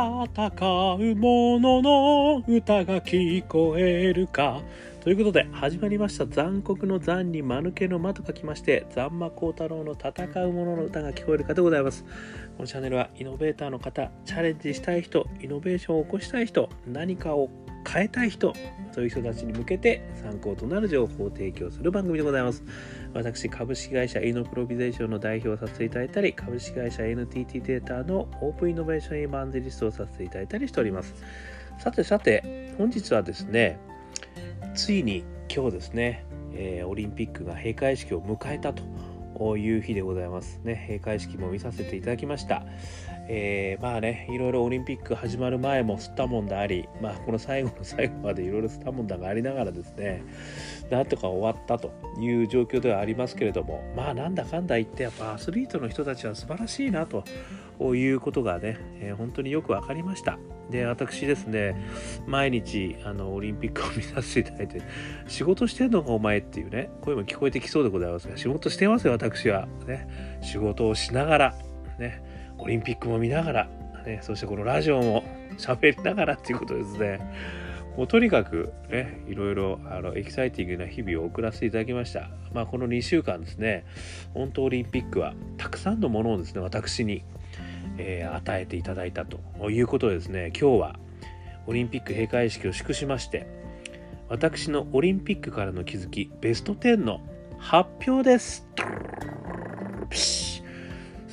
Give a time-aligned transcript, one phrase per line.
[0.00, 4.62] 戦う者の歌が聞こえるか。
[5.02, 12.04] ということで始まりました残酷の残に間抜けの間と書きまして残魔高太郎の戦う者の歌が聞こえるかでございます。
[12.56, 17.50] このチャンネルはイノベーターの方チャレンジしたい人イノベーションを起こしたい人何かを
[17.88, 18.52] 変えたい人
[18.92, 22.62] そういう人たちに向けて参考となる情報を提供する番組でございます。
[23.14, 31.14] 私株式会社イノプロビゼーションの代表をさせていただいたり株式会社 NTT データのオープンイノベーションエヴァンゼリストをさせていただいたりしております。
[31.78, 33.78] さてさて本日はですね
[34.74, 35.24] ついに
[35.54, 40.84] 今日ですね、えー、オリンピックが閉会式を迎えたという日でございますね。
[40.86, 42.64] 閉会式も見させていただきました。
[43.32, 50.24] えー、まあねいろいろオリンピック始まる前も吸ったもんだありまあこの最後の最後までいろいろ吸ったもんだがありながらですね
[50.90, 57.22] なんとか終わったという状況ではありますけれどもまあなんだかんだ言ってやっぱアスリートの人たちは素晴らしいなと
[57.94, 60.36] いうことがね、えー、本当によく分かりました。
[60.68, 61.74] で私ですね
[62.26, 64.82] 毎日あのオリンピックを見させていただいて
[65.26, 69.68] 仕事してんのかお前っていうね声も聞こえてきそうでございますが仕事してますよ私は。
[69.86, 70.08] ね
[70.42, 71.54] 仕事をしながら
[71.98, 72.29] ね
[72.60, 73.68] オリンピックも見ながら、
[74.06, 75.24] ね、そしてこのラジオも
[75.58, 77.20] 喋りながらっていうことですね。
[77.96, 82.30] もうとにかくね、いろいろあのエキサイティングな日々を送らせていただきました。
[82.52, 83.84] まあ、この2週間ですね、
[84.32, 87.24] 本当オリンピックはたくさんのものをですね、私に、
[87.98, 90.96] えー、与えていただいたということでですね、今日は
[91.66, 93.46] オリンピック閉会式を祝しまして、
[94.28, 97.20] 私のオリンピックからの気づきベスト10の
[97.58, 98.66] 発表です。
[100.08, 100.62] です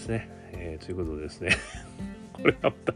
[0.08, 0.36] ね。
[0.59, 1.50] えー、ということですね。
[2.33, 2.94] これはまた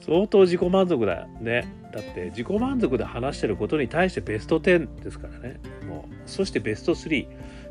[0.00, 1.66] 相当自己満足だね。
[1.92, 5.60] だって自己満足で話してることに対してベスト10ですからね。
[5.88, 7.26] もうそしてベスト3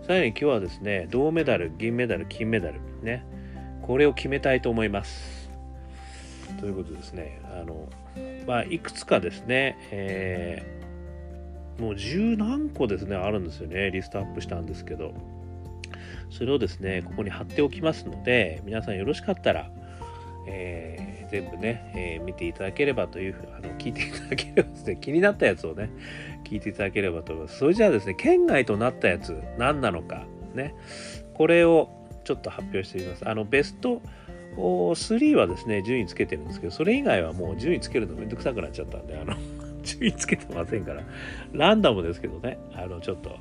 [0.06, 3.24] さらに今日はですね銅メダル銀メダル金メダルね。
[3.82, 5.50] これを決めたいと思います。
[6.60, 7.88] ということですねあの
[8.46, 13.92] まあいくつかですね、えー、もう十何個ですねあるんですよね。
[13.92, 15.39] リストアップしたんですけど。
[16.30, 19.70] それをですね、ここに貼っておきますので、皆さんよろしかったら、
[20.48, 25.90] えー、全部ね、えー、見ていただければという、あの、聞いていただければですね、気になったやつをね、
[26.44, 27.60] 聞いていただければと思います。
[27.60, 30.26] それじゃあですね、県外となったやつ、何なのか、
[30.56, 30.74] ね、
[31.34, 31.90] これを
[32.24, 33.28] ちょっと発表してみます。
[33.28, 34.02] あの、ベスト
[34.56, 39.36] 3はですね、順位つけてるんですけど、それ以外はもう順位つけるのめんどくさくなっちゃったんで、あの、
[39.84, 41.04] 順位つけてませんから、
[41.54, 43.38] ランダムですけどね、あの、ちょっと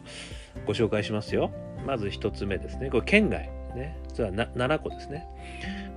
[0.66, 1.50] ご紹介しますよ。
[1.86, 2.90] まず1つ目ですね。
[2.90, 3.50] これ県外。
[3.74, 3.98] ね。
[4.08, 5.26] 実は7個ですね。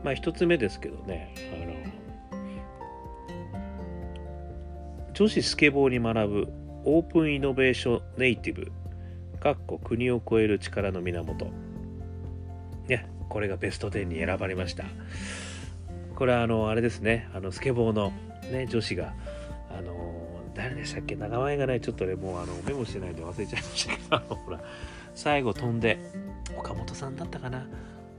[0.04, 1.74] まあ1つ目ですけどね、あの、
[5.14, 6.48] 女子スケボーに学ぶ
[6.86, 8.72] オープンイノベーションネイティブ、
[9.40, 11.52] かっこ国を超える力の源。
[12.88, 14.86] ね、これがベスト10に選ばれました。
[16.16, 18.12] これはあの、あれですね、あのスケボーの、
[18.52, 19.14] ね、女子が、
[19.70, 20.21] あの、
[20.54, 21.16] 誰でしたっけ？
[21.16, 24.60] 名前がね、ちょっとね、もうあのメモしてないで忘れちゃいましたけど、 ほら、
[25.16, 26.00] 最後飛んで
[26.58, 27.68] 岡本さんだったかな、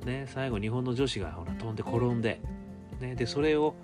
[0.05, 2.41] ね、最後日本の女子がほら飛んで転んで、
[3.01, 3.75] ね、でそれを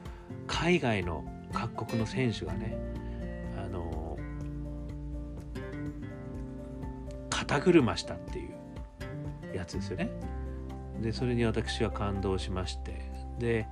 [0.47, 2.77] 海外の各国の選手がね
[3.57, 4.19] あの
[7.31, 8.49] 肩車したってい
[9.53, 10.11] うやつですよね。
[11.01, 13.69] でそれに私は感動しましてで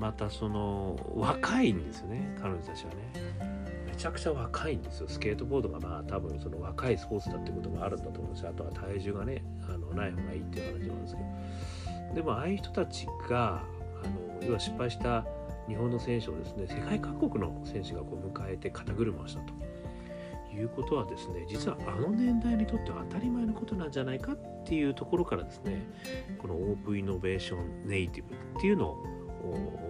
[0.00, 3.51] またその若いんですよね彼女たちはね。
[3.92, 5.08] めちゃくちゃ若いんですよ。
[5.08, 8.50] スケートボードがまあ多分その若いスポーツだってこともあるんだと思うんですよ。
[8.50, 12.14] あとは体重がねあのない方がいいっていう話なんですけど。
[12.14, 13.62] でもああいう人たちが
[14.02, 14.08] あ
[14.40, 15.26] の要は失敗した
[15.68, 19.52] 日本の選手をですね世界各国の選手がこう迎えて肩車をしたと。
[20.54, 25.82] いうことはですね実はあの年代にとっては当たり前のことなんじゃないかっていうところからですね
[26.38, 29.02] このオープンイノベーションネイティブっていうのを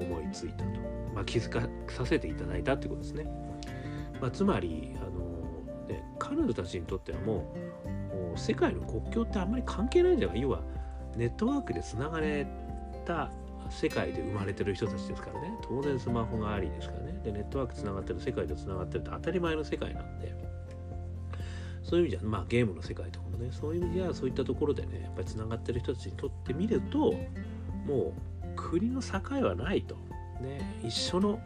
[0.00, 0.64] 思いついたと、
[1.12, 3.26] まあ、気づかさせていただいたってことですね。
[4.22, 7.54] まあ、つまりあの、ね、彼女たちにとってはも
[8.34, 10.40] う世界の国境ってあんまり関係ないんじゃない？
[10.40, 10.62] 要は
[11.16, 12.46] ネットワークでつながれ
[13.04, 13.30] た
[13.68, 15.52] 世界で生まれてる人たちですからね。
[15.62, 17.20] 当然スマホがありですからね。
[17.24, 20.34] でネットワークつながってる世界とつながってるって当たり前の世界なんで。
[21.82, 27.12] そういう意味じゃまあゲームの世界とかもねそういう意味じゃそういったところでねやっぱりつながってる人たちにとってみると
[27.84, 28.14] も
[28.44, 29.96] う国の境はないと。
[30.40, 31.40] ね一緒の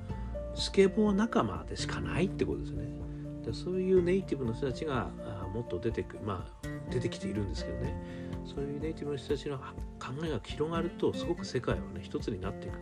[0.57, 2.97] スケボー仲間でしかないってことですね。
[3.45, 7.95] でそういうネイティブの人たちがあもっと出てくまあ出てきているんですけどね
[8.45, 9.65] そういうネイティブの人たちの考
[10.25, 12.77] えが広がるとすごく世界はね一つになっていく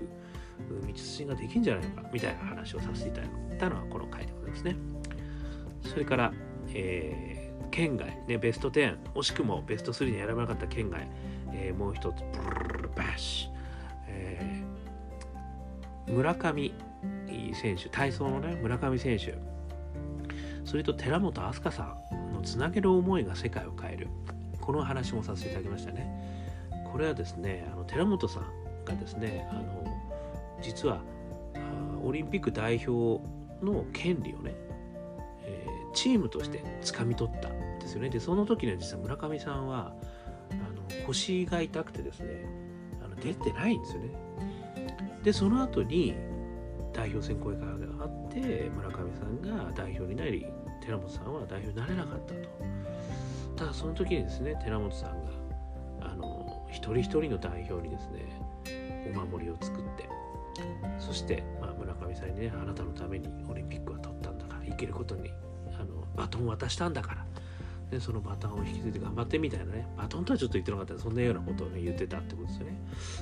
[0.86, 4.76] 道筋ができるんじゃないのかみたいな話をさせていただいたのはこの回でございますね。
[5.82, 6.32] それから、
[6.68, 11.06] えー、県外、ね、ベスト10惜しくもベスト3に選ばなかった県外、
[11.52, 13.50] えー、もう一つブルルバッシュ、
[14.08, 16.72] えー、村上
[17.54, 19.34] 選手体操のね村上選手。
[20.64, 24.08] それと寺本明日香さんのつなげる思いが世界を変える。
[24.60, 26.06] この話もさせていただきましたね。
[26.90, 28.44] これはですねあの寺本さん
[28.84, 29.84] がですねあの
[30.62, 31.02] 実は
[32.02, 33.22] オリンピック代表
[33.64, 34.54] の権利をね、
[35.42, 38.08] えー、チームとして掴み取ったんですよね。
[38.10, 39.94] でその時には実は村上さんは
[40.50, 42.46] あの腰が痛くてですね
[43.04, 44.08] あの出てないんですよね。
[45.22, 46.14] でその後に
[46.94, 47.66] 代表選考会が
[48.00, 50.46] あって村上さんが代表になり
[50.80, 52.84] 寺本さんは代表になれなかったと。
[53.56, 60.08] ただその時にですね寺本さんがあの一人一人の代表にですねお守りを作って
[60.98, 65.30] そして、まあ、村上さんにねあなたのためにオリンピックは取ったんだから行けることに
[65.78, 67.26] あのバトンを渡したんだから
[67.90, 70.98] でそのバトンを引き継いで頑張ってみたいなねバトンとはちょっと言ってなかった。
[70.98, 72.80] そんなようなことを、ね、言ってたってことですよね。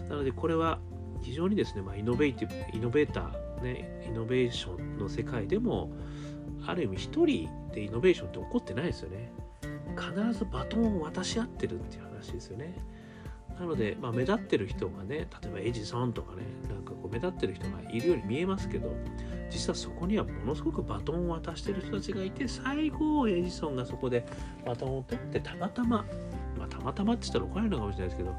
[0.08, 0.78] なのでこれは
[1.22, 5.90] 非常にですね、まあ、イノベーティブイノベーターねイノベーションの世界でも
[6.66, 9.32] ある意味一人でイノベーションって起こってないですよね。
[9.96, 12.74] 必ずバトンを渡し合ってるっていう話ですよね。
[13.58, 18.90] なので、まあ、目立ってる人がね例えばエジソンとかねなんかこう目立ってる人がいるように見えますけど
[19.50, 24.24] 実はそこにはものすごくバトンを渡してる人たちがいて最後エジソンがそこで
[24.64, 26.04] バトンを取ってたまたま
[26.58, 28.34] まあたまたまって言ったら怒られるのかもしれないですけど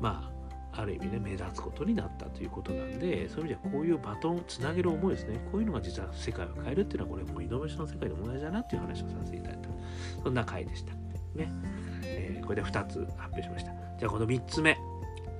[0.00, 0.31] まあ
[0.74, 5.38] ある意味ね目立つことになったということなんでそういう意味ではこういうバトンつなげる思いですね。
[5.50, 9.68] こういうのが実は世界を変えるっていうのはこれもうイノベーションの世界でも同じだなっていう話をさせていただいた。
[10.22, 10.92] そんな回でした。
[11.34, 11.52] ね、
[12.04, 13.72] えー、これで2つ発表しました。
[13.98, 14.78] じゃあこの3つ目。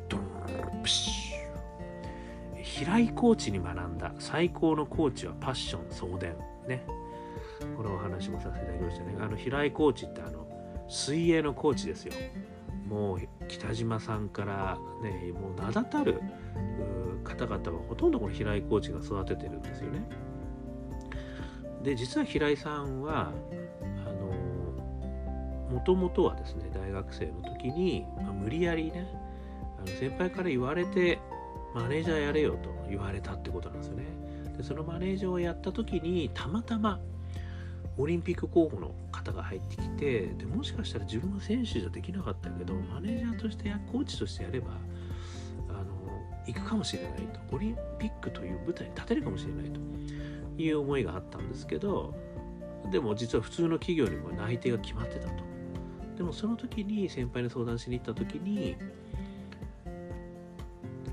[0.08, 2.62] ドンプシュ。
[2.62, 6.35] 平井コーチに学んだ最高のコーチはパッション送電
[6.69, 6.85] ね。
[7.76, 9.17] このお話もさせていただきましたね。
[9.20, 10.46] あの平井コーチってあの
[10.88, 12.12] 水泳のコーチですよ。
[12.93, 16.21] もう北島さんからねもう名だたる
[17.25, 20.06] 方々はほとんどこの平井コーチが育ててるんですよね。
[21.83, 23.33] で実は平井さんは
[25.71, 29.09] もともとはですね大学生の時に、まあ、無理やりね
[29.79, 31.19] あの先輩から言われて
[31.75, 34.05] マネージャーやれよと言われたってことなんですよね。
[34.59, 37.00] でそのマネージャーをやった時にたまたま
[37.99, 44.69] オリンピック候補の方が入ってきてでもしかしたら自分は選手じゃできなかったけどマネージャーとしてやコーチとしてやれば
[45.69, 45.85] あの
[46.47, 47.41] 行くかもしれないと。
[47.55, 49.81] オリンピックという舞台に立てるかもしれないと。
[50.59, 52.15] いう思いがあったんですけど
[52.91, 55.45] でも実は普通の企業にも内定が決まってたと。
[56.17, 58.77] でもその時に先輩に相談しに行った時に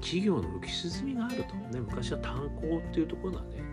[0.02, 3.64] 企業の浮き沈みがあると、ね、昔は炭鉱っていうところがね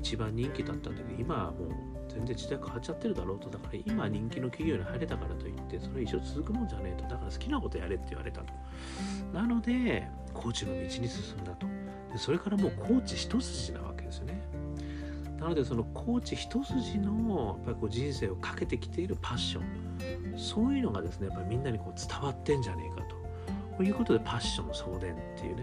[0.00, 1.70] 一番人気だったんだけど今はもう
[2.16, 7.02] 全然時代変わっちゃってるだろうとだから今人気の企業に入れたからといってそれ一生続くもんじゃねえと。
[7.02, 8.52] だから好きなことやれって言われたと。
[9.34, 11.02] なのでコーチの道に進
[11.36, 11.66] んだと。
[12.12, 14.40] でそれからもうコーチ一筋なわけですよね。
[15.38, 20.38] なのでそのコーチ一筋のやっぱりこう人生をかけてきているパッション。
[20.38, 23.06] そういうのがですねやっぱりみんなにこう伝わってんじゃねえか
[23.76, 23.82] と。
[23.82, 25.62] いうことでパッションの送電っていうね、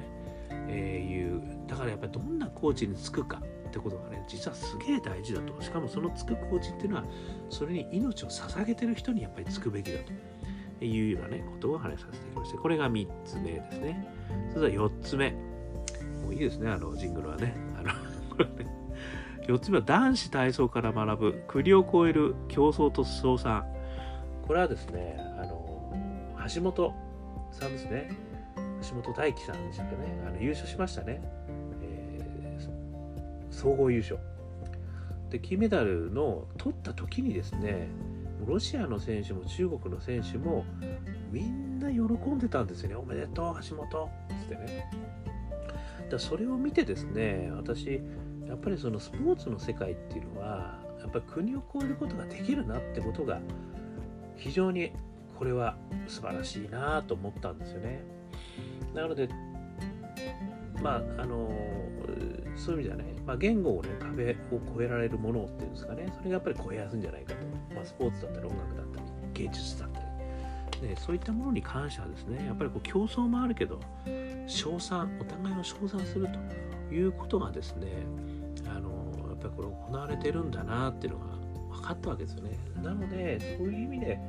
[0.69, 3.41] えー、いうだからやっぱりどんなコーチにつくか。
[3.73, 5.59] ってことがね実はすげえ大事だと。
[5.61, 7.03] しかもそのつくコーチっていうのは
[7.49, 10.11] それに命を捧げてる人にやっぱりつくべきだと。
[10.81, 12.57] いうようなねことを話させていきまして。
[12.57, 14.07] これが3つ目ですね。
[14.53, 15.31] それでは4つ目。
[15.31, 16.69] もういいですね。
[16.69, 17.56] あのジングルはね。
[17.80, 17.92] あの
[18.30, 18.69] これね。
[19.47, 21.44] 4つ目は男子体操から学ぶ。
[21.47, 23.65] 国を越える競争と相産
[24.45, 25.94] これはですねあの
[26.53, 26.94] 橋本
[27.51, 28.11] さんですね。
[28.89, 30.21] 橋本大輝さんでしたっけね。
[30.27, 31.21] あの優勝しましたね。
[33.63, 34.19] 総合優勝。
[35.29, 37.87] で金メダルの取った時にですね
[38.45, 40.65] ロシアの選手も中国の選手も
[41.31, 42.95] みんな喜んでたんですよね。
[42.95, 44.09] おめでとう橋本。
[44.41, 44.91] つってね。
[46.11, 48.01] だそれを見てですね私
[48.47, 53.39] やっぱりそのスポーツの世界っていうのはやっぱり国を越えることができるなってことが
[54.35, 54.91] 非常に
[55.39, 55.77] これは
[56.07, 58.03] 素晴らしいなと思ったんですよね。
[58.93, 59.29] なので
[60.81, 61.49] まああの
[62.56, 67.40] そういう意味ではね、まあ、言語をね壁を越えられるものっていうんですかねそれがやっぱり越えやすいんじゃないかと、
[67.76, 70.00] まあ、スポーツだったり音楽だったり芸術だった
[70.81, 73.80] り、ね、そういったものに関してはですねやっぱりこう競争もあるけど
[74.48, 76.28] 称賛お互いを称賛する
[76.90, 77.88] ということがですね
[78.68, 78.90] あの
[79.30, 81.26] やっぱりこれ行われてるんだなっていうのが
[81.78, 82.57] 分かったわけですよね。
[82.81, 84.19] なのでそういう意味で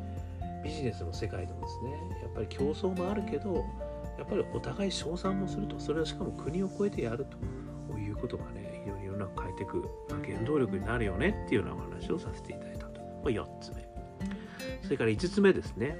[0.64, 1.90] ビジネスの世界でもですね
[2.22, 3.64] やっぱり競争もあるけど
[4.18, 5.78] やっぱりお互い称賛もすると。
[5.78, 7.36] それはしかも国を越えてやると。
[8.24, 9.76] ことがね非常に世の中変えていく、
[10.08, 13.00] まあ、原動力になるよねっていうようなお話をさせていただいたと。
[13.22, 13.86] これ4つ目。
[14.82, 15.96] それから5つ目ですね、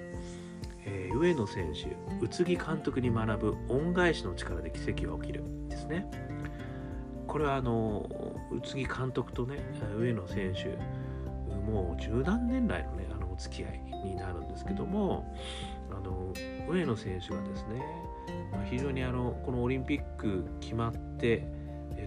[0.85, 6.11] えー、上野選手宇津木監督に学ぶ恩返しの力で奇跡が起きるですね。
[7.27, 8.09] これはあの
[8.53, 9.59] 宇津木監督とね
[9.99, 10.79] 上野選手
[11.71, 15.35] もう十何年来のねあのお付き合いになるんですけども
[15.91, 16.33] あの
[16.69, 17.83] 上野選手がですね、
[18.71, 21.47] 非常にあのこのオリンピック決まって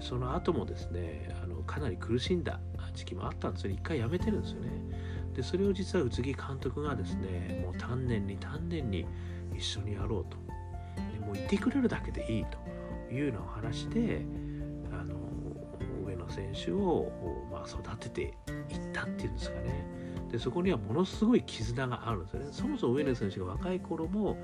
[0.02, 2.60] その後もですねあのかなり苦しんだ
[2.94, 4.70] 時期もあったんですよ一回やめてるんですよね。
[5.36, 9.06] でそれを実は宇津木監督がですねもう丹念に丹念に
[9.56, 10.38] 一緒にやろうと。
[11.14, 14.26] でもういてくれるだけでいいというようなお話で
[14.92, 15.16] あの
[16.06, 17.12] 上野選手を、
[17.52, 18.34] まあ、育てていっ
[18.94, 19.86] たっていうんですかね。
[20.32, 22.48] でそこにはものすごい絆があるんですよね。
[22.52, 24.38] そもそも上野選手が若い頃も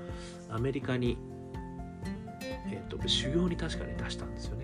[0.48, 1.18] アメリカに、
[2.70, 4.63] えー、と修行に確かに出したんですよね。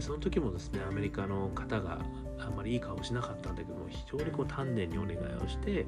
[0.00, 1.98] でその時もですねアメリカの方が
[2.38, 5.84] あんまりいい顔しなかったんだけども非常にこう丹念にお願いをして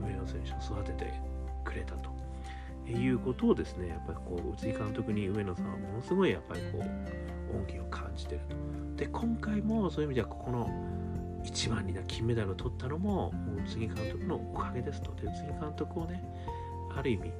[0.00, 1.12] 上野選手を育てて
[1.64, 2.14] くれたと。
[2.88, 8.56] いうことをですねやっぱりこう宇津木監督に上野さんはものすごいやっぱりこう恩義を感じてると。
[8.94, 10.70] で今回もそういう意味ではここの
[11.42, 13.32] 一番にな金メダルを取ったのも
[13.66, 15.12] 宇津木監督のおかげですと。
[15.16, 16.22] で宇津木監督をね
[16.94, 17.32] ある意味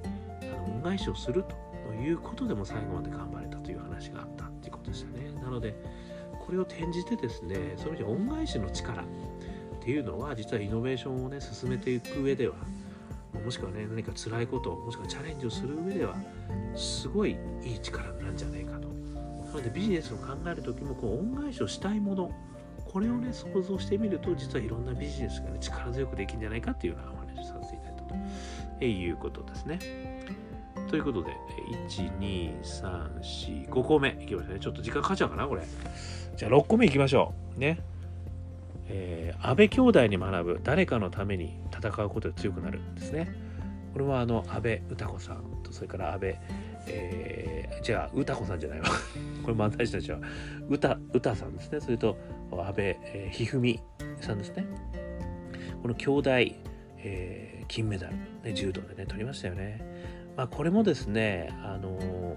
[0.42, 5.30] あの恩返しをするということでも最後まで頑張れたという話があったっていうことでしたね。
[5.40, 5.76] なので
[6.46, 9.04] これを転じてですねそういう意味で恩返しの力っ
[9.82, 12.54] ていうのは実はイノベーションをね進めていく上では
[13.44, 16.14] もしくはね何か辛いこともしくはチャレンジをする上では
[16.74, 18.88] すごいいい力なんじゃないかと。
[18.88, 22.30] なのでビジネスを考える時もこう恩返しをしたいもの
[22.84, 28.14] これをね想像してみると実はいろんなビジネスがね力強くできるんじゃないかっていうようなお話をさせていただいたと、
[28.80, 29.78] えいうことですね。
[30.88, 31.30] ということで
[31.88, 34.16] 12345個目。
[34.20, 34.60] いきましたね。
[34.60, 35.62] ちょっと時間かかっちゃうかなこれ。
[36.36, 37.60] じゃあ6個目いきましょう。
[37.60, 37.80] ね。
[38.88, 43.46] えー、安倍兄弟に学ぶ誰かのために戦うことで強くなるんですね。
[43.96, 46.38] これはあの安倍歌子さんとそれから安倍、
[46.86, 48.88] えー、じゃあ歌子さんじゃないわ
[49.42, 50.18] これ漫才師たちは
[50.68, 52.18] 歌歌さんですねそれと
[52.52, 53.80] 安倍、えー、ひふみ
[54.20, 54.66] さんですね
[55.80, 56.30] この兄弟、
[56.98, 59.80] えー、金メダル、ね、柔道でね取りましたよね
[60.36, 62.34] まあこれもですねあの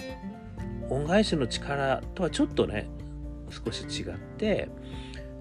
[0.89, 2.87] 恩返しの力とはちょっとね
[3.51, 4.69] 少し違って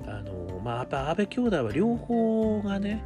[0.06, 3.04] あのまあやっぱ安倍兄弟は両方がね、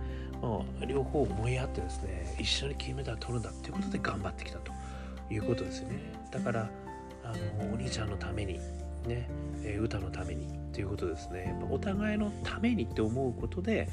[0.87, 4.73] 両方思い合ってですね一緒に金メダル取るんだっていうことで頑張ってきたと
[5.31, 6.01] いうことですよね。
[6.31, 6.71] だから
[7.25, 7.29] あ
[7.63, 8.59] のお兄ちゃんのために
[9.07, 9.29] ね、
[9.65, 11.57] え、歌のためにっていうことですね。
[11.71, 13.89] お互いのためにって思うことで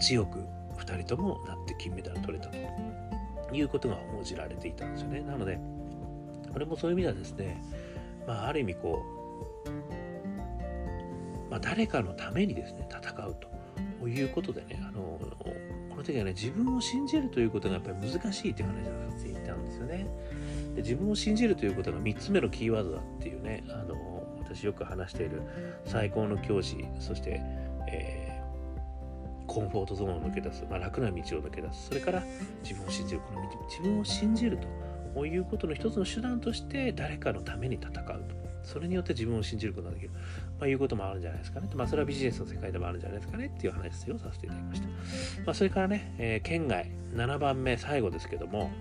[0.00, 0.38] 強く
[0.78, 2.56] 2人ともなって金メダル取れたと
[3.54, 5.20] いうことが報じられていたんですよね。
[5.20, 5.58] なので
[6.52, 7.62] これもそういう意味ではですね
[8.26, 9.04] まあ、ある意味こ
[9.66, 13.36] う、まあ、誰かのためにですね戦う
[14.00, 15.18] ということでねあの
[15.90, 20.06] この時はね自分を信じるということがやっぱり難しいっていう話をさせていたんですよね。
[20.74, 23.94] で自分を信じるということが3つ目のキーワードだっていうねあの
[24.40, 25.42] 私よく話している
[25.84, 27.40] 最高の教師そして、
[27.88, 31.88] えー、コンフォートゾーンを抜け出す、まあ、楽な道を抜け出す。
[31.88, 32.22] それから
[32.62, 34.66] 自分を信じるこの自分を信じると。
[35.14, 38.44] こういうことの一つの手段として誰かのために戦うと。
[38.64, 40.10] それによって自分を信じることができる。
[40.58, 41.68] まあ、いうこともあるんじゃないですかね。
[41.74, 44.88] まあ、それはビジネスの世界でもあるんじゃないですかねっていう話をさせていただきました。
[44.88, 44.94] ま
[45.48, 48.72] あ、それからね、えー、県外7番目、最後ですけども、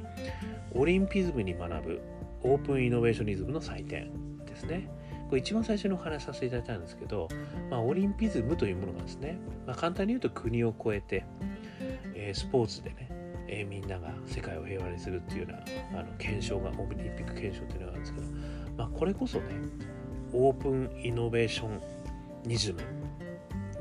[0.72, 2.02] オリンピズムに学ぶ
[2.44, 4.10] オープンイノベーショニズムの祭典
[4.46, 4.90] ですね。
[5.30, 7.28] これ一番最初にお話しさせていただいたんですけど、
[7.70, 11.26] まあ、オリンピズムというものがですね、まあ、簡単に言うと国を越えて、
[12.16, 13.03] えー、スポーツでね、
[13.54, 15.52] えー、みんなが世界を平和にするっていうよう
[15.94, 18.28] なあの検証がオリンピック検証っていうのがあるんですけど、
[18.78, 19.46] まあ、これこそね
[20.34, 21.82] オープンイノベーション
[22.46, 22.82] ニズム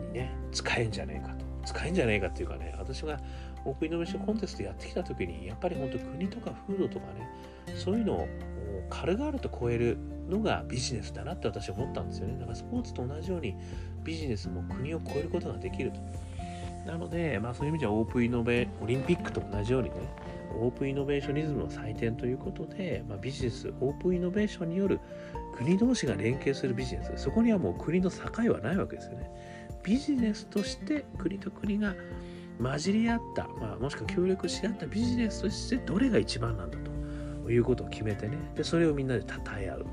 [0.09, 1.43] にね使えんじゃねえかと。
[1.65, 3.19] 使えんじゃねえかっていうかね私が
[3.65, 7.29] オープンイノベーションコンテストやってきた時にやっぱり本当国とか風土とかね
[7.77, 8.29] そういうのを
[8.91, 9.97] 軽々と超える
[10.29, 12.35] のがビジネスだなって私は思ったんですよね。
[12.39, 13.55] だからスポーツと同じように
[14.03, 16.01] ビジネスも国を超えることができると。
[16.87, 19.97] なので、まあ、そういう意味ではオープンイノベオリンピックと同じようにね
[20.59, 25.01] オープンイノベーショニズムの祭典ということで、まあ、ビジネスオープンイノベーションによる
[25.57, 27.13] 国同士が連携するビジネス。
[27.17, 29.31] そこにはもう国の境はないわけですよね。
[29.83, 31.95] ビジネスとして国と国が
[32.63, 36.79] 混じり合った、まあ、もしくは協力し合ったビジネスとしてどれが一番なんだ
[37.45, 38.37] ということを決めてね。
[38.55, 39.87] でそれをみんなで称え合う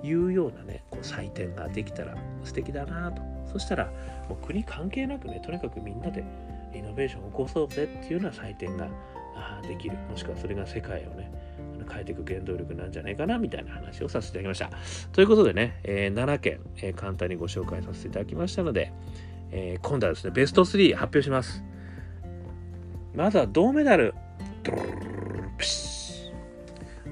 [0.00, 3.39] というようなねこう祭典ができたら素敵だなと。
[3.52, 3.86] そしたら
[4.28, 6.24] もう国関係なくねとにかくみんなで
[6.74, 8.88] イノベーションを起こそうぜっていうような祭典が
[9.62, 9.96] できる。
[10.10, 11.30] もしくはそれが世界をね
[11.90, 14.70] 変えていく原動力なんじゃないかなみたいな話をさせていただきました。
[15.12, 18.92] ということでね、えー、7件、えー、簡単にご紹介させていただきましたので、
[19.50, 21.64] えー、今度はですねベスト3発表します。
[23.14, 24.14] まずは銅メダル。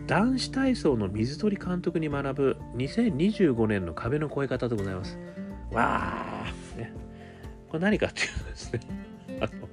[0.07, 5.19] 男子体操の水鳥監督に学ぶ2025年の壁の越え方でございます。
[5.71, 6.28] わー、ね、
[7.69, 8.81] これ何かっていうとですね
[9.41, 9.69] あの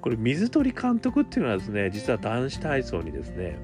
[0.00, 3.58] これ水鳥監督っていうのはですね実は男子体操にですね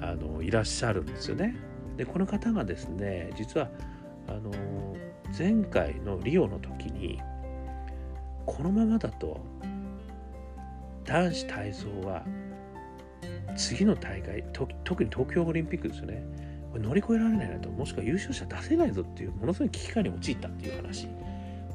[0.00, 1.54] あのいらっしゃるんですよね。
[1.96, 3.70] でこの方がですね実は
[4.26, 4.50] あの
[5.36, 7.20] 前回のリオの時に
[8.46, 9.40] このままだと
[11.04, 12.24] 男子体操は
[13.56, 16.24] 次の大会特に東京オリンピックですよね
[16.72, 21.08] これ乗り越えられないなともしくは優勝者出せないぞっていうものすごい危機感に陥ったっていう話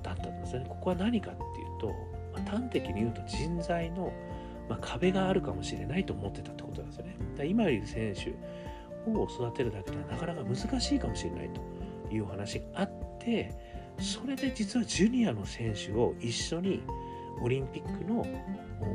[0.01, 0.65] だったんですね。
[0.67, 1.87] ここは何かっていうと、
[2.33, 4.11] まあ、端的に言うと人材の、
[4.69, 7.17] まあ、壁があるかもしれないと思ってたってことなんですよね。
[7.37, 8.31] だ今いる選手
[9.09, 13.53] を育てるだけではなかなか難しいかもしれないという話があって
[13.99, 16.81] それで実はジュニアの選手を一緒に
[17.41, 18.25] オリンピックの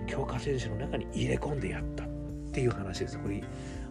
[0.07, 2.07] 強化選手の中に入れ込んでやったっ
[2.53, 3.43] ていう話ですこれ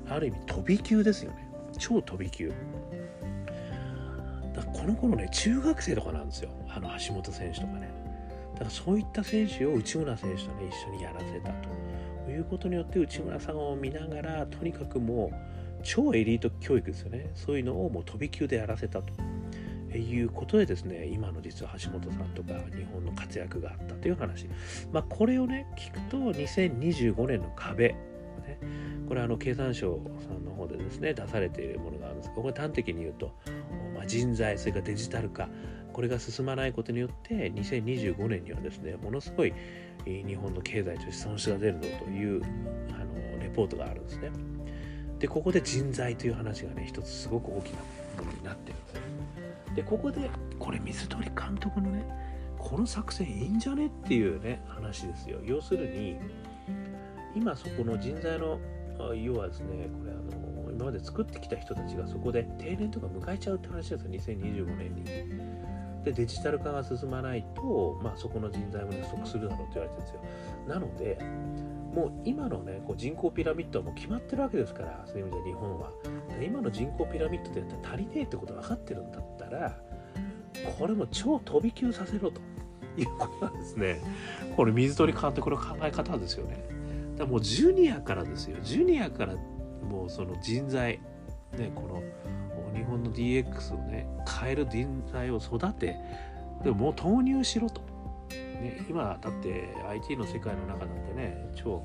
[0.10, 1.50] ある意味飛び級ですよね。
[1.80, 2.52] 超飛び級。
[4.62, 6.50] この頃ね中学生とかなんですよ。
[6.70, 7.90] あの橋本選手とかね。
[8.54, 11.50] だからそういった選手を内村選手とね一緒にやらせた
[12.26, 17.32] ということによって内村さんを見ながらとにかくもう超エリート教育ですよね。
[17.36, 24.48] そういうのをもう飛び級でやらせたということでですね今の実は橋本さんとか日本の活躍があったという話。
[24.92, 27.96] まあこれをね聞くと2025年の壁
[29.08, 33.32] これはあの経産省さんの方でですね出されているものがあるんですがこれ端的に言うと、
[33.96, 35.50] まあ、人材それからデジタル化
[35.92, 39.54] これが進まないことによって2025年にはですねものすごい
[40.06, 42.44] 日本の経済として損失が出るぞという
[42.92, 44.32] あのレポートがあるんですね。
[45.20, 47.78] でここで人材という話がね一つすごく大きな
[48.22, 49.02] ものになってるんですよ。
[49.76, 50.30] でここで
[50.60, 52.04] これ水鳥監督のね
[52.58, 55.40] この作戦いいんじゃねっていうね話ですよ。
[55.46, 56.18] 要するに
[57.36, 58.60] 今そこの人材の
[59.16, 65.04] 要はですねこれあの今まで作ってきた人たちがそこで定年とか迎えちゃうって話ですよ2025年に。
[66.04, 70.22] でデジタル化が進まないと、まあ、そこの人材も不足するだろうって言われてるんですよ。
[70.68, 71.18] なので
[71.94, 75.92] もう今のねこう人口ピラミッドはもう決まってるわけですからそういう意味で日本は。
[76.42, 79.78] 今の人口ピラミッドでやったら足りねえってこと分かってるんだったら
[80.78, 82.42] これも超飛び級させろと
[82.98, 84.02] いうことなんですね。
[84.58, 86.83] これ水鳥監督の考え方ですよね。
[87.18, 88.58] だもうジュニアからですよ。
[88.62, 89.36] ジュニアから
[89.90, 91.00] もうその人材
[91.58, 92.02] ねこの
[92.76, 94.08] 日本の DX をね
[94.42, 95.96] 変える人材を育て
[96.64, 97.82] でももう投入しろと、
[98.32, 101.84] ね、今だって IT の世界の中なんてね超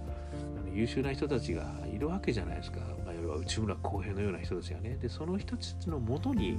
[0.73, 4.97] 優秀な人たちがいるわけじゃないですか、まあ、要は内村航平のような人たちがね。
[4.97, 6.59] でその人たちのもとに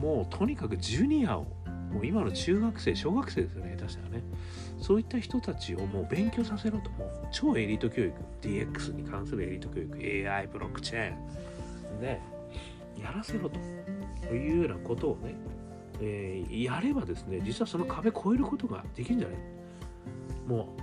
[0.00, 1.46] もうとにかくジュニアを
[1.92, 4.22] もう今の中学生小学生ですよね下手したらね。
[4.78, 6.90] そういった人たちをもう勉強させろと。
[6.90, 8.12] もう超エリート教育。
[8.40, 10.28] DX に関するエリート教育。
[10.28, 11.14] AI ブロックチェー
[11.96, 12.00] ン。
[12.00, 12.20] で
[13.00, 13.58] やらせろと。
[14.34, 15.34] いうようなことをね、
[16.00, 19.38] えー、やればですね実はその壁越えることができるんじゃない。
[20.46, 20.82] もう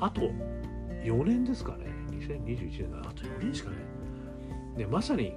[0.00, 0.22] あと
[1.02, 1.86] 4年ですかね。
[2.10, 4.78] 2021年のあと4年しかない。
[4.78, 5.34] でまさに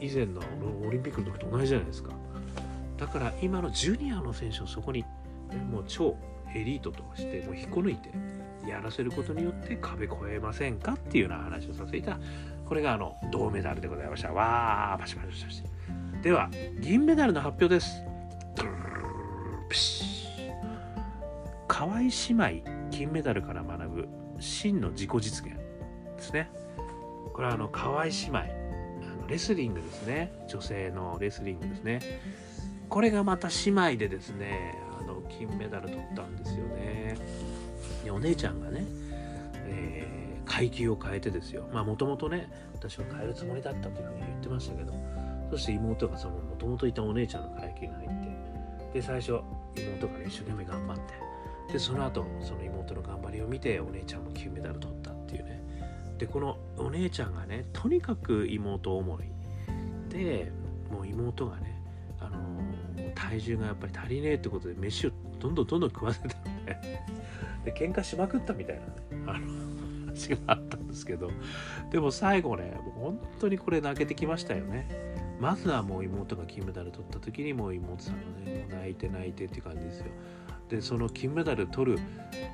[0.00, 0.40] 以前の
[0.86, 2.12] オリンピックの時と同じじゃないですか。
[2.96, 5.04] だから今のジュニアの選手をそこに
[5.70, 6.16] もう超
[6.54, 8.10] エリートとしてもう引っこ抜いて
[8.68, 12.18] やらせることによって壁越えませんかっていうような話をさせていた
[12.64, 14.32] これがあの銅メダルでございました。
[14.32, 15.62] わーパシパシパシ
[16.22, 18.02] では銀メダルの発表です。
[21.68, 24.08] 河合姉妹金メダルから学ぶ
[24.40, 26.50] 真の自己実現ですね。
[27.32, 28.38] これはあの河合姉妹
[29.28, 30.32] レスリングですね。
[30.48, 32.00] 女性のレスリングですね。
[32.88, 37.16] これがまた姉妹でですねあの金メダル取ったんですよね。
[38.04, 38.84] でお姉ちゃんがね、
[39.66, 44.94] えー、階級を変えてですよまあもともとね私は変えるつもりだったというふうに言ってましたけど
[45.50, 48.16] そして妹がそのもともといたお姉ちゃんの階級に入って
[48.94, 49.40] で最初
[49.76, 50.96] 妹がね一生懸命頑張っ
[51.66, 55.62] てでその後その妹の頑張りを見てお姉ちゃんも金メダル取ったっていうね
[56.18, 59.24] でこのお姉ちゃんがねとにかく妹思い
[60.08, 60.52] で
[60.90, 61.75] もう妹がね
[63.16, 66.30] 体重がやっぱり足りねえってことで飯をどんどんどんどん食わせたん
[66.64, 66.78] で
[67.64, 68.92] で喧嘩しまくったみたいなね
[69.26, 69.76] あの
[70.16, 71.30] 話があったんですけど。
[71.90, 74.88] でも最後ねもう本当にこれ泣けてきましたよね。
[75.38, 80.06] まずはもう妹が金メダル取った時にもう妹さんがねもう泣いて泣いてって感じですよ。
[80.68, 81.98] でその金メダル取る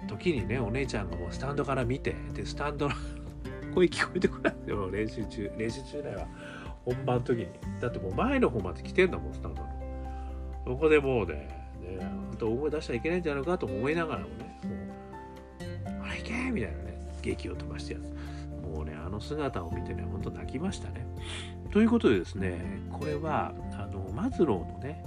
[0.09, 2.95] 時にねお姉ちゃんがもうスタンドから見てでスタンドの
[3.75, 6.27] 声聞こえてこないよ練習中練習中だよ。
[6.85, 7.47] 本番の時に。
[7.81, 9.63] だってもう前の方まで来てんだもんスタンド
[10.65, 11.49] そこでもうね、
[11.81, 18.13] ね、本当大声出しちゃいけないんじゃないかと思いながらもね、もう、あれ行けみたいなね、劇を飛ばしてやつ
[18.73, 21.07] もうねあの姿を見てねほんと泣きましたね
[21.73, 25.05] ということでですねこれはあのマズローのね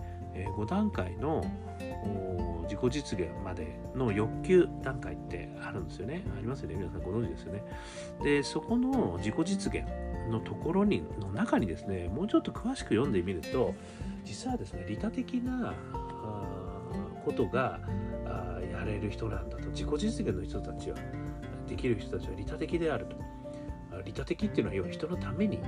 [0.58, 1.46] 5段階の
[2.63, 6.24] 自己実現までの欲求段階ってあるんですよね。
[6.36, 6.76] ありますよね。
[6.76, 7.63] 皆さんご存知ですよね。
[8.22, 9.86] で、そこの自己実現
[10.29, 13.73] のところにの中にですね、もうちょっと詳しく読んでみると、
[14.23, 15.73] 実はですね、利他的な
[17.23, 17.79] ことが
[18.71, 19.69] やれる人なんだと。
[19.69, 20.97] 自己実現の人たちは、
[21.67, 23.15] できる人たちは利他的であると。
[24.03, 25.59] 利他的っていうのは要は人のために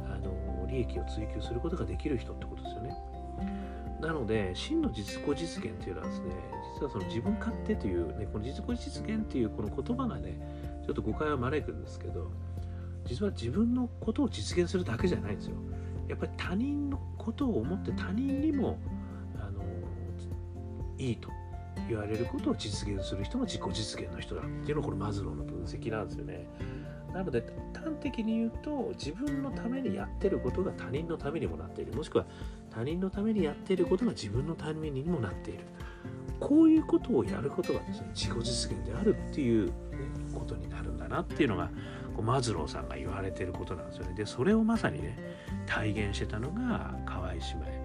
[0.00, 2.96] あの利益を追求することができる人ってことですよね。
[4.00, 6.34] なので真の実己実現というのはですね
[6.74, 10.38] 実はその自分勝手というねこの実己実現っていうこの言葉がね
[10.84, 12.30] ちょっと誤解を招くんですけど
[13.06, 15.56] 実は自分のことを実現するだけじゃないんですよ。
[16.08, 18.78] やっぱり他人のことを思って他人にも
[19.36, 19.62] あの
[20.98, 21.30] いいと
[21.88, 26.46] 言われることを実現する人が自己実現の人だっていうのがこれマズローの分析なんですよね。
[27.12, 31.92] なので端的に言うと自分のためにやってることが他人のためにもなっている。
[31.94, 32.26] もしくは
[32.70, 35.60] 他人のためにやっていることが自分のためにもなっている。
[36.40, 39.72] こういうことをやることがですね自己実現であるっていう、
[40.34, 41.70] ことになるんだなっていうのが
[42.14, 44.14] こうマズローさんが言われてることなんですよね。
[44.14, 45.18] でそれをまさにね
[45.66, 47.84] 体現してたのが河合姉妹。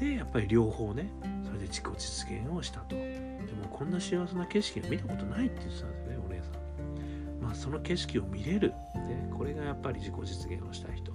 [0.00, 1.08] でやっぱり両方ね
[1.44, 2.96] それで自己実現をしたと。
[2.96, 7.42] でもこんな幸せな景色を見たことないって言ってたんですよねお姉さん。
[7.42, 11.12] まあその景色を見れる、ね、これがやっぱり自己実現をした人。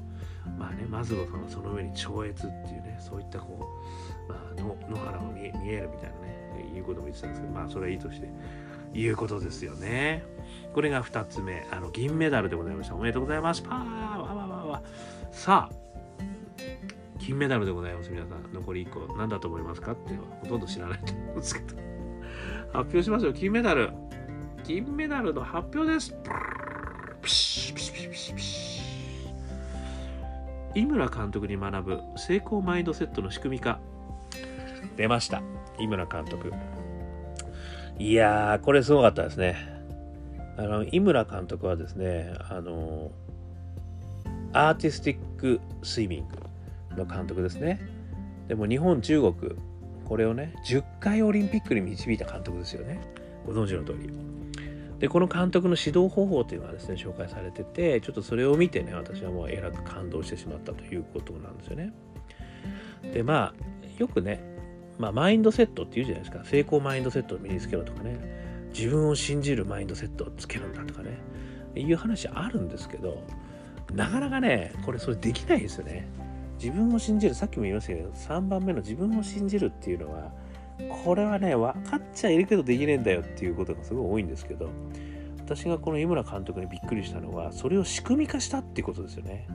[0.58, 3.68] まあね、マズローさんはその上に超越っていうね、そういったこ
[4.28, 8.30] う、まあ、野原を見見えるみたいなね、いうことも言ってたんですけど、まあ、それはいいとして、
[9.00, 10.24] いうことですよね。
[10.74, 12.96] これが2つ目、あの、銀メダルでございました。
[12.96, 13.62] おめでとうございます。
[13.62, 14.82] パーわわわわ
[15.32, 15.76] さあ、
[17.20, 18.10] 金メダルでございます。
[18.10, 19.92] 皆さん、残り1個、何だと思いますか？
[19.92, 21.78] っていうのはほとんど知らないと思うんですけど。
[22.74, 23.92] 発表しますよ、金メダル。
[24.64, 26.16] 金メダルの発表です。
[30.76, 33.80] 井村監督に学ぶ成功マインドセットの仕組み化
[34.96, 35.42] 出ました
[35.80, 36.54] 井村監督
[38.00, 39.56] いやーこれすごかったですね。
[40.58, 43.12] あの井村監督はですねあの
[44.54, 47.80] アーティスティックスイミングの監督ですね。
[48.48, 49.34] でも日本中国
[50.06, 53.02] これをね10回オリンピックに導いた監督ですよね。
[53.46, 54.10] ご存知の通り。
[55.00, 61.94] でこの監督の指導方法というのがですね紹介されててちょっとそれを見てね私はもうえらく感動してしまったということなんですよね。
[63.14, 63.54] でまあ
[63.98, 64.57] よくね、
[64.98, 66.44] まあ、マインドセットって言うじゃないですか。
[66.46, 68.18] 成功マインドセットを身につけろとかね。
[68.74, 71.18] 自分を信じるマインドセットをつけるんだとかね。
[71.76, 73.22] いう話あるんですけど
[73.94, 76.08] なかなかねこれそれできないですよね。
[76.60, 80.32] 自分を信じるさっきも言いましたけど3番目の自分を信じるっていうのは
[81.04, 84.70] これはね、分かっちゃいるけどできねえんだよっていうことがすごい多いんですけど、
[85.40, 89.48] 私がこの井村監督にびっくりしたのは、それを仕組み化したっていうことですよね。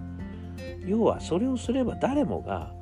[0.87, 2.75] 要は、それをすれば誰もが、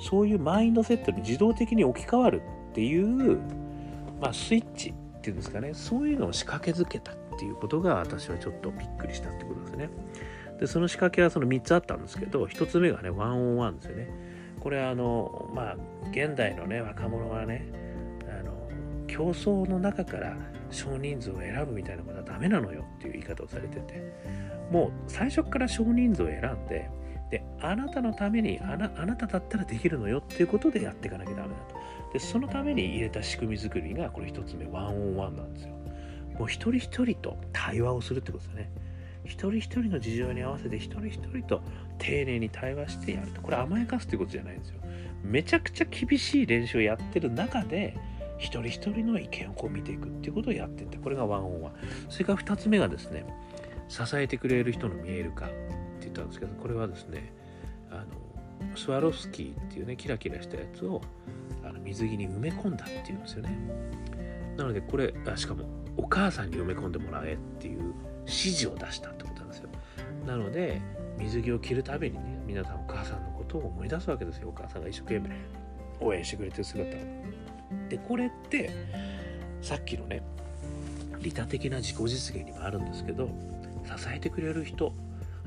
[0.00, 3.38] そういうマインドセットに自動的に置き換わるっていう、
[4.20, 9.90] まあ、スイッチっていうんですかね、そういうのを仕掛けづけたっていうことが私はちょっとびっくりしたってことですね。
[10.58, 14.08] で、その仕掛けはその3つあったんですけど、1つ目がね、ワンオンワンですよね。
[14.60, 15.76] これはあのまあ
[16.10, 17.66] 現代のね若者はね
[18.28, 18.52] あの
[19.06, 20.36] 競争の中から
[20.70, 24.12] 少人数を選ぶみたいなことはダメなのよっていう言い方をされてて
[24.70, 26.88] もう最初から少人数を選んで
[27.30, 31.76] であなたのためにあなあなただったらできるのよっていうことでやっていかなきゃダメだと。
[32.12, 35.70] でそのために入れた仕組み作りがこれ一つ目ワンオンワンなんですよ。
[36.38, 38.70] もう一人一人と対話をするってことですね。
[39.24, 41.62] 一人一人の事情に合わせて一人一人と
[41.98, 43.42] 丁寧に対話してやると。
[43.42, 44.80] これ甘やかすってことじゃないんですよ。
[45.22, 47.96] めちゃくちゃ厳しい練習をやってる中で
[48.38, 51.72] 一人一人の意見をこう見ていくっていうことをやってってこれがワンオンワン。
[52.08, 53.24] それから2つ目がですね
[53.88, 55.48] 支えてくれる人の見える化。
[56.00, 57.32] って言ったんですけどこれはですね
[57.90, 61.00] あのスワロフスキーっていうねキラキラしたやつを
[61.64, 63.56] あの水着に埋め込んだっていうんですよね。
[64.56, 65.64] なのでこれあしかも
[65.96, 69.68] お母さんに埋め込んでもらえっていう指示を出したってことなんですよ。
[70.26, 70.80] なので
[71.18, 74.48] 水着を着るたびにね皆さんお母さんのことを思い出すわけですよ。
[74.48, 75.30] お母さんが一生懸命
[76.00, 77.00] 応援してくれてる姿を。
[77.88, 78.70] でこれって
[79.62, 80.22] さっきのね
[81.20, 83.28] 利他的な自己実現にもあるんですけど
[83.84, 84.92] 支えてくれる人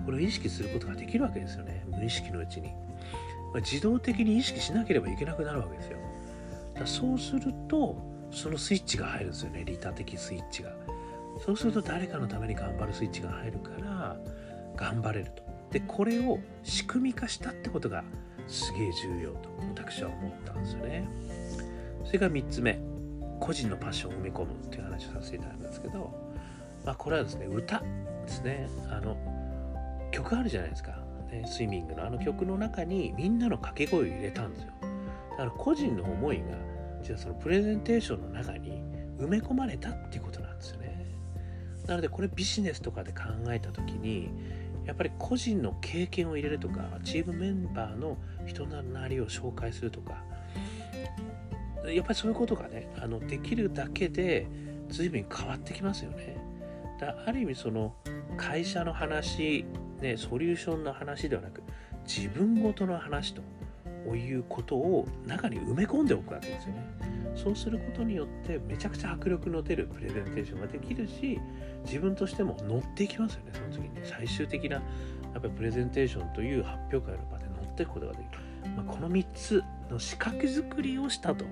[0.05, 1.85] これを意識することができるわけですよね。
[1.87, 5.97] 無意識のうちに、まあ、自動的に意識しなければいけなくなるわけですよ。
[6.75, 7.95] だそうすると
[8.31, 9.63] そのスイッチが入るんですよね。
[9.65, 10.71] 利他的スイッチが。
[11.45, 14.17] そうすると誰かのために頑張るスイッチが入るから
[14.75, 15.43] 頑張れると。
[15.71, 18.03] でこれを仕組み化したってことが
[18.47, 21.07] すげえ重要と私は思ったんですよね。
[22.05, 22.79] それから3つ目。
[23.39, 26.23] 個人のパッションを埋め込むっていう話をさせていただくんですけど
[26.85, 27.85] まあ、これはですね歌で
[28.27, 28.69] すね。
[28.89, 29.17] あの
[30.13, 30.91] 曲あるじゃないですか、
[31.29, 34.67] ね、スイミングのあの曲の中にみんなの掛け声を入れたんですよ。
[35.31, 36.43] だから個人の思いが
[37.01, 38.83] 実はそのプレゼンテーションの中に
[39.17, 40.93] 埋め込まれたっていうことなんですよね。
[41.87, 44.29] なのでこれビジネスとかで考えた時に
[44.85, 50.23] やっぱり個人の経験を入れるとかチームメンバーの人なりを紹介するとか
[51.85, 54.47] やっぱりそういうことがねあのできるだけで
[54.89, 56.37] 随分変わってきますよね。
[56.99, 57.95] だある意味その
[58.37, 59.65] 会社の話、
[60.03, 61.63] ね、ソリューションの話ではなく
[62.05, 63.41] 自分ごとの話と
[64.15, 66.85] いうことを中に埋め込んでおくわけですよね。
[67.35, 71.39] そうすることによってめちゃくちゃ迫力の出るプレゼンテーションができるし
[71.83, 73.89] 自分としても乗っていきますよねその次に。
[74.03, 74.81] 最終的なや
[75.39, 78.39] っぱりプレゼンテーションという発表会の場で乗っていくことができる、
[78.75, 81.45] まあ、この3つの仕掛け作りをしたと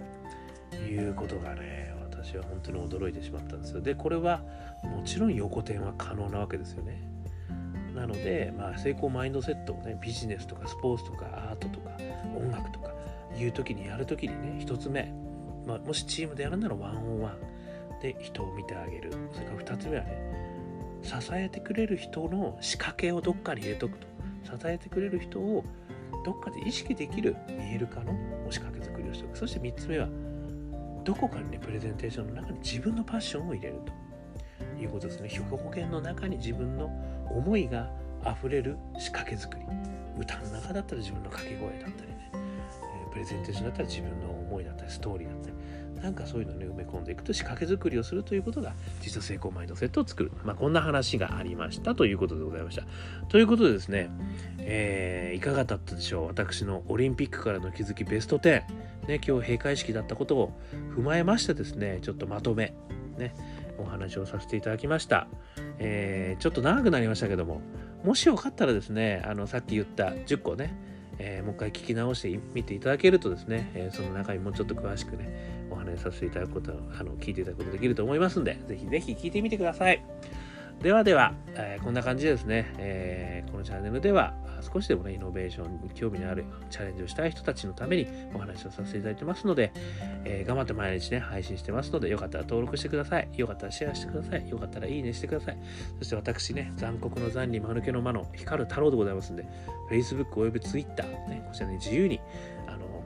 [0.77, 3.81] いうことがね私は本当に驚いてしまったんですよ。
[3.81, 4.41] でこれは
[4.83, 7.10] もちろん横転は可能なわけですよね。
[8.01, 11.91] なので、まあ、成功マインドセットをねビジネスとかスポーツとかアートとか
[12.35, 12.89] 音楽とか
[13.37, 15.13] いう時にやる時にね1つ目、
[15.67, 17.37] まあ、もしチームでやるならワンオンワン
[18.01, 19.11] で人を見てあげる。
[19.31, 20.41] それから2つ目はね
[21.03, 24.07] 支えてくれる人の仕掛けをどっかに入れとくと。
[24.43, 25.63] 支えてくれる人を
[26.25, 28.13] どっかで意識できる見える化の
[28.49, 29.37] 仕掛け作りをしておく。
[29.37, 30.09] そして3つ目は
[31.03, 34.01] どこかにねプレゼンテーションの中に自分のパッションを入れると。
[34.81, 35.29] いうことですね。
[35.51, 36.89] 表現の中に自分の
[37.31, 37.89] 思いが
[38.25, 39.63] 溢れる仕掛け作り。
[40.19, 42.37] 歌の中だったら自分の掛け声だったりね、え、
[43.11, 45.55] プレゼンテーションだったら自分の思いだったりストーリーだったり。
[46.01, 52.87] なんかそういうのね埋め込んでいくと仕掛け作りをするということが実は成功マインドセットを作る、まあ、こんな話がありましたということでございました。
[53.29, 54.09] ということでですね、
[54.57, 56.25] えー、いかがだったでしょう？
[56.25, 58.65] 私のオリンピックからの気づきベスト10、ね、
[59.07, 60.59] 今日閉会式だったことを
[60.97, 62.73] 踏まえましてですねちょっとまとめ。
[63.19, 63.35] ね。
[63.81, 65.27] お話をさせていただきました、
[65.79, 67.61] えー、ちょっと長くなりましたけども
[68.03, 70.91] もしよかったらですねあのさっき言った10個ね
[71.23, 80.03] えー、もう一回聞き直してみていただけるとですね、えー、その中にもうちょっと詳しくね、お話しさせていただくこと、あの、聞いていただくことできると思いますんで、ぜひぜひ聞いてみてください。
[80.81, 89.71] ではでは、えー、こんな感じでですね、えー、このチャンネルでは少しでもね、イノベーションに興味のあるチャレンジをしたい人たちのためにお話をさせていただいてますので、
[90.25, 93.29] えー、頑張って毎日ね、配信してますので、よかったら登録してください。
[93.35, 94.49] よかったらシェアしてください。
[94.49, 95.57] よかったらいいねしてください。
[95.99, 99.45] そして私ね、残酷の残に間抜けの間の光る太郎でございますんで、
[99.89, 102.19] Facebook および Twitter、ね、こちらに自由に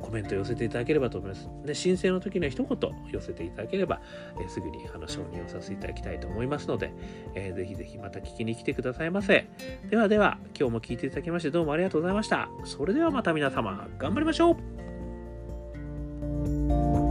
[0.05, 1.49] コメント寄せていただければと思います。
[1.65, 2.77] で、申請の時には一言
[3.11, 3.99] 寄せていただければ、
[4.39, 6.93] えすぐにあの承認をさせていただきたいと思いますので、
[7.33, 9.47] えー、ぜひぜひまた聞きに来てくださいませ。
[9.89, 12.49] ではでは、今日も聞いていただきましてどうもありがとうございました。
[12.63, 17.04] それではまた皆様、頑張りましょう